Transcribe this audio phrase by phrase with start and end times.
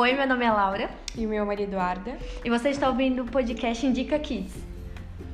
[0.00, 0.88] Oi, meu nome é Laura.
[1.14, 2.16] E o meu marido Eduarda.
[2.42, 4.54] E você está ouvindo o podcast Indica Kids.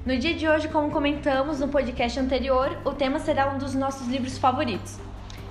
[0.04, 4.08] No dia de hoje, como comentamos no podcast anterior, o tema será um dos nossos
[4.08, 4.98] livros favoritos.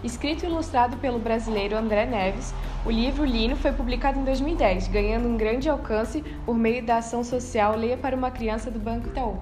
[0.04, 2.54] Escrito e ilustrado pelo brasileiro André Neves,
[2.86, 7.24] o livro Lino foi publicado em 2010, ganhando um grande alcance por meio da ação
[7.24, 9.40] social Leia para uma Criança do Banco Itaú.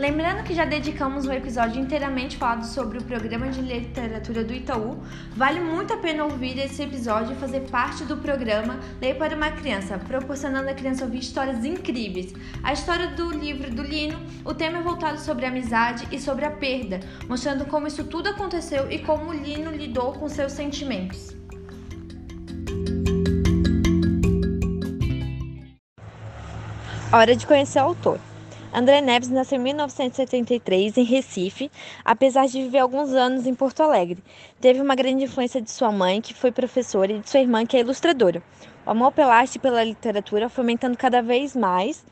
[0.00, 4.98] Lembrando que já dedicamos um episódio inteiramente falado sobre o programa de literatura do Itaú,
[5.36, 9.50] vale muito a pena ouvir esse episódio e fazer parte do programa Leia para uma
[9.50, 12.32] Criança, proporcionando à criança ouvir histórias incríveis.
[12.62, 16.46] A história do livro do Lino, o tema é voltado sobre a amizade e sobre
[16.46, 21.36] a perda, mostrando como isso tudo aconteceu e como o Lino lidou com seus sentimentos.
[27.12, 28.29] Hora de conhecer o autor.
[28.72, 31.70] André Neves nasceu em 1973 em Recife,
[32.04, 34.22] apesar de viver alguns anos em Porto Alegre.
[34.60, 37.76] Teve uma grande influência de sua mãe, que foi professora, e de sua irmã, que
[37.76, 38.40] é ilustradora.
[38.86, 42.04] O amor pela arte e pela literatura foi aumentando cada vez mais.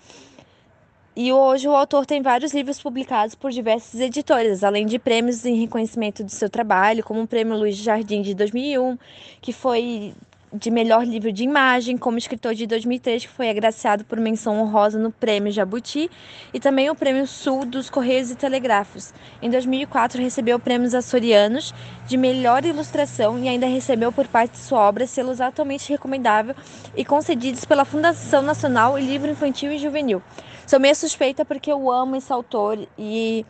[1.15, 5.61] E hoje o autor tem vários livros publicados por diversas editoras, além de prêmios em
[5.61, 8.99] reconhecimento do seu trabalho, como o Prêmio Luiz Jardim de 2001,
[9.41, 10.13] que foi
[10.53, 14.99] de melhor livro de imagem, como escritor de 2003, que foi agraciado por menção honrosa
[14.99, 16.11] no Prêmio Jabuti,
[16.53, 19.13] e também o Prêmio Sul dos Correios e Telégrafos.
[19.43, 21.75] Em 2004, recebeu prêmios açorianos
[22.07, 26.55] de melhor ilustração e ainda recebeu por parte de sua obra selos altamente recomendável
[26.97, 30.23] e concedidos pela Fundação Nacional e Livro Infantil e Juvenil.
[30.67, 33.45] Sou meio suspeita porque eu amo esse autor e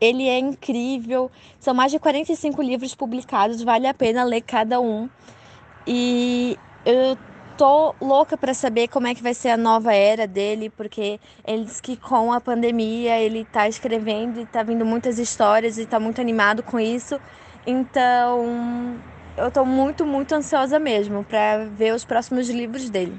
[0.00, 1.30] ele é incrível.
[1.58, 5.08] São mais de 45 livros publicados, vale a pena ler cada um.
[5.90, 7.16] E eu
[7.56, 11.64] tô louca para saber como é que vai ser a nova era dele, porque ele
[11.64, 15.98] diz que com a pandemia ele tá escrevendo e tá vindo muitas histórias e tá
[15.98, 17.18] muito animado com isso.
[17.66, 18.98] Então,
[19.34, 23.18] eu tô muito, muito ansiosa mesmo para ver os próximos livros dele.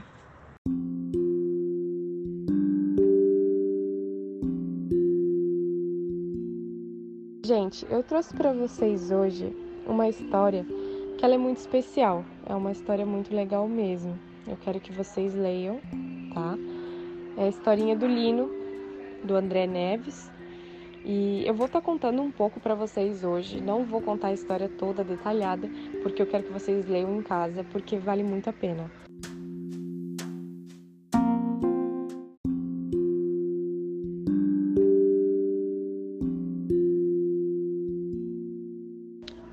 [7.44, 9.51] Gente, eu trouxe para vocês hoje
[9.88, 10.63] uma história
[11.18, 12.24] que ela é muito especial.
[12.50, 14.18] É uma história muito legal mesmo.
[14.48, 15.80] Eu quero que vocês leiam,
[16.34, 16.58] tá?
[17.38, 18.50] É a historinha do Lino,
[19.24, 20.32] do André Neves.
[21.06, 23.62] E eu vou estar tá contando um pouco para vocês hoje.
[23.62, 25.70] Não vou contar a história toda detalhada,
[26.02, 28.90] porque eu quero que vocês leiam em casa, porque vale muito a pena.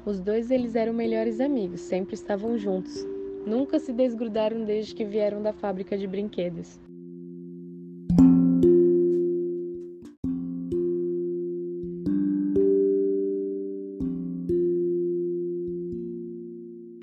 [0.06, 3.05] Os dois eles eram melhores amigos, sempre estavam juntos.
[3.44, 6.78] Nunca se desgrudaram desde que vieram da fábrica de brinquedos.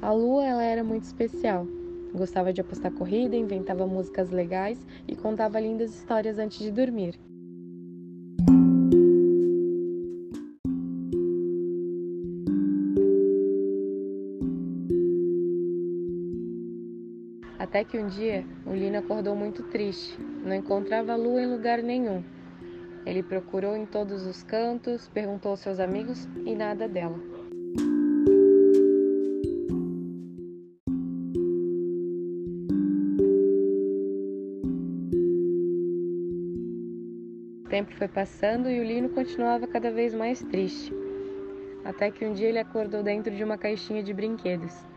[0.01, 1.67] A Lua ela era muito especial.
[2.15, 7.19] Gostava de apostar corrida, inventava músicas legais e contava lindas histórias antes de dormir.
[17.63, 20.19] Até que um dia o Lino acordou muito triste.
[20.19, 22.21] Não encontrava lua em lugar nenhum.
[23.05, 27.17] Ele procurou em todos os cantos, perguntou aos seus amigos e nada dela.
[37.65, 40.93] O tempo foi passando e o Lino continuava cada vez mais triste.
[41.85, 44.92] Até que um dia ele acordou dentro de uma caixinha de brinquedos.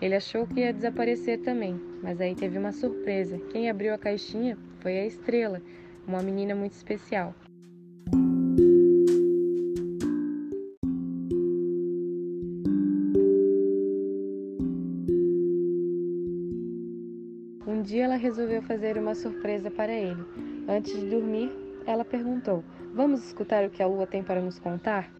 [0.00, 3.38] Ele achou que ia desaparecer também, mas aí teve uma surpresa.
[3.50, 5.60] Quem abriu a caixinha foi a Estrela,
[6.06, 7.34] uma menina muito especial.
[17.66, 20.24] Um dia ela resolveu fazer uma surpresa para ele.
[20.66, 21.52] Antes de dormir,
[21.86, 22.64] ela perguntou:
[22.94, 25.19] Vamos escutar o que a lua tem para nos contar?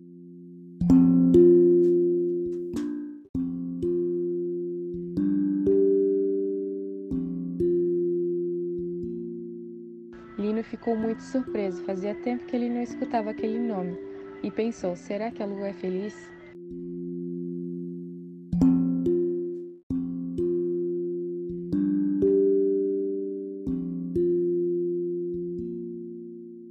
[10.62, 13.98] Ficou muito surpreso, fazia tempo que ele não escutava aquele nome,
[14.42, 16.14] e pensou: será que a lua é feliz?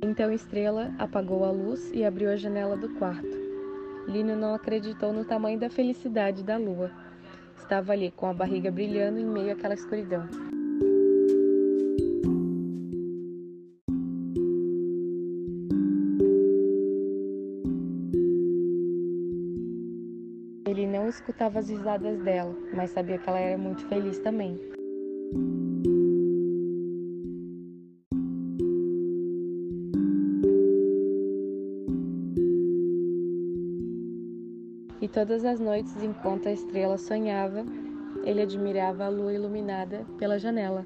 [0.02, 3.38] Então Estrela apagou a luz e abriu a janela do quarto.
[4.08, 6.92] Lino não acreditou no tamanho da felicidade da lua.
[7.58, 10.28] Estava ali com a barriga brilhando em meio àquela escuridão.
[21.30, 24.60] Escutava as risadas dela, mas sabia que ela era muito feliz também.
[35.00, 37.64] E todas as noites, enquanto a estrela sonhava,
[38.26, 40.86] ele admirava a lua iluminada pela janela.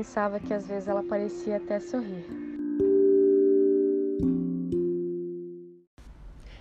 [0.00, 2.24] Pensava que às vezes ela parecia até sorrir.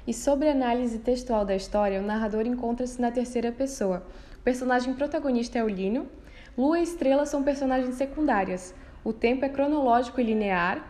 [0.06, 4.06] E sobre a análise textual da história, o narrador encontra-se na terceira pessoa.
[4.40, 6.06] O personagem protagonista é o Lino,
[6.58, 8.76] Lua e Estrela são personagens secundárias.
[9.06, 10.86] O tempo é cronológico e linear,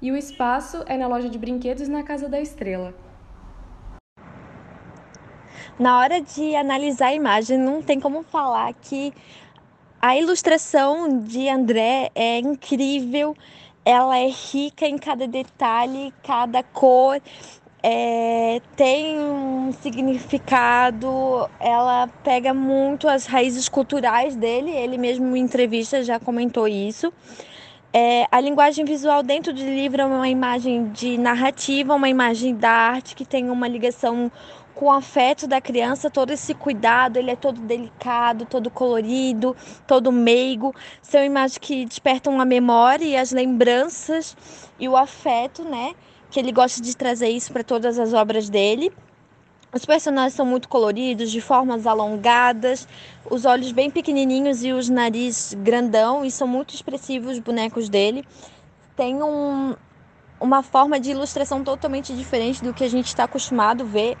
[0.00, 2.92] e o espaço é na loja de brinquedos na Casa da Estrela.
[5.78, 9.12] Na hora de analisar a imagem, não tem como falar que
[10.02, 13.36] a ilustração de André é incrível,
[13.84, 17.22] ela é rica em cada detalhe, cada cor,
[17.80, 26.02] é, tem um significado, ela pega muito as raízes culturais dele, ele mesmo em entrevista
[26.02, 27.12] já comentou isso.
[27.94, 32.70] É, a linguagem visual dentro do livro é uma imagem de narrativa, uma imagem da
[32.70, 34.32] arte que tem uma ligação
[34.74, 40.12] com o afeto da criança, todo esse cuidado, ele é todo delicado, todo colorido, todo
[40.12, 40.74] meigo.
[41.00, 44.36] São imagens que despertam a memória e as lembranças
[44.78, 45.94] e o afeto, né?
[46.32, 48.90] que ele gosta de trazer isso para todas as obras dele.
[49.70, 52.88] Os personagens são muito coloridos, de formas alongadas,
[53.30, 58.24] os olhos bem pequenininhos e os nariz grandão, e são muito expressivos os bonecos dele.
[58.96, 59.74] Tem um,
[60.40, 64.16] uma forma de ilustração totalmente diferente do que a gente está acostumado a ver.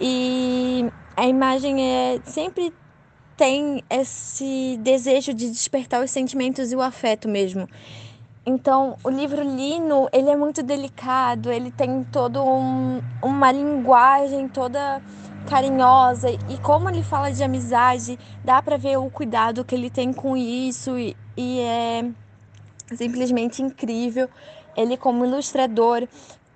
[0.00, 0.84] E
[1.16, 2.72] a imagem é sempre
[3.36, 7.68] tem esse desejo de despertar os sentimentos e o afeto mesmo.
[8.44, 15.00] Então, o livro Lino, ele é muito delicado, ele tem todo um, uma linguagem toda
[15.44, 20.12] carinhosa e como ele fala de amizade, dá para ver o cuidado que ele tem
[20.12, 22.10] com isso e, e é
[22.96, 24.28] simplesmente incrível.
[24.76, 26.08] Ele como ilustrador,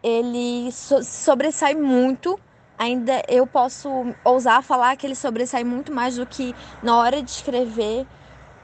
[0.02, 2.38] ele so, sobressai muito.
[2.78, 7.30] Ainda eu posso ousar falar que ele sobressai muito mais do que na hora de
[7.30, 8.06] escrever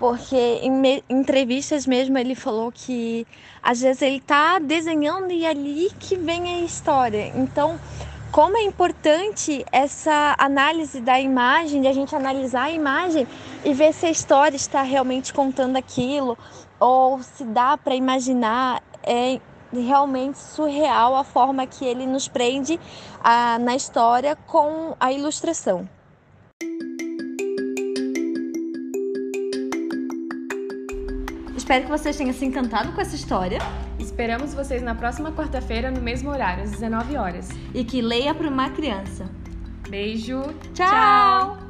[0.03, 3.25] porque em me, entrevistas mesmo ele falou que
[3.63, 7.31] às vezes ele está desenhando e é ali que vem a história.
[7.37, 7.79] Então,
[8.33, 13.29] como é importante essa análise da imagem, de a gente analisar a imagem
[13.65, 16.37] e ver se a história está realmente contando aquilo
[16.81, 19.39] ou se dá para imaginar é
[19.81, 22.79] realmente surreal a forma que ele nos prende
[23.23, 25.89] a, na história com a ilustração.
[31.57, 33.59] Espero que vocês tenham se encantado com essa história.
[33.99, 37.49] Esperamos vocês na próxima quarta-feira, no mesmo horário, às 19 horas.
[37.73, 39.31] E que leia para uma criança.
[39.89, 40.43] Beijo.
[40.75, 40.87] Tchau.
[40.87, 41.62] Tchau.